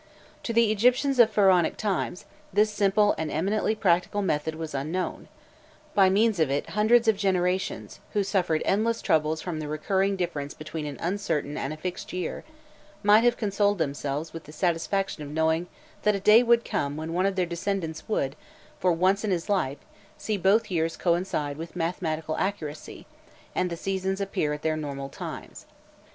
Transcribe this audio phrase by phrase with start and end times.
[0.41, 5.27] To the Egyptians of Pharaonic times, this simple and eminently practical method was unknown:
[5.93, 10.55] by means of it hundreds of generations, who suffered endless troubles from the recurring difference
[10.55, 12.43] between an uncertain and a fixed year,
[13.03, 15.67] might have consoled themselves with the satisfaction of knowing
[16.01, 18.35] that a day would come when one of their descendants would,
[18.79, 19.77] for once in his life,
[20.17, 23.05] see both years coincide with mathematical accuracy,
[23.53, 25.67] and the seasons appear at their normal times.